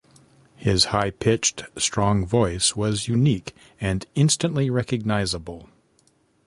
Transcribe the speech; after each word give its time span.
His 0.55 0.85
high 0.85 1.11
pitched 1.11 1.63
strong 1.77 2.25
voice 2.25 2.75
was 2.75 3.07
unique, 3.07 3.55
and 3.79 4.07
instantly 4.15 4.67
recognisable. 4.71 5.69